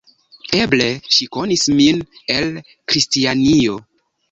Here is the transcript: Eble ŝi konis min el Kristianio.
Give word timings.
Eble 0.59 0.87
ŝi 1.17 1.27
konis 1.35 1.67
min 1.81 2.03
el 2.39 2.51
Kristianio. 2.73 3.79